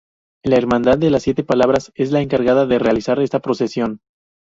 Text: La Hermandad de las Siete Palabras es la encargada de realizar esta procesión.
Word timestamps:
La 0.43 0.55
Hermandad 0.55 0.97
de 0.97 1.11
las 1.11 1.21
Siete 1.21 1.43
Palabras 1.43 1.91
es 1.93 2.11
la 2.11 2.21
encargada 2.21 2.65
de 2.65 2.79
realizar 2.79 3.19
esta 3.21 3.39
procesión. 3.39 3.99